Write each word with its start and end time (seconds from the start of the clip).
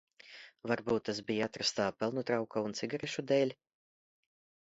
Varbūt 0.69 1.03
tas 1.09 1.19
bija 1.27 1.47
atrastā 1.49 1.89
pelnu 2.03 2.23
trauka 2.31 2.65
un 2.69 2.75
cigarešu 2.79 3.27
dēļ? 3.33 3.55